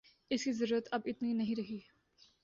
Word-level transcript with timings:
اس 0.31 0.43
کی 0.43 0.51
ضرورت 0.51 0.87
اب 0.91 1.01
اتنی 1.05 1.33
نہیں 1.33 1.55
رہی 1.55 1.79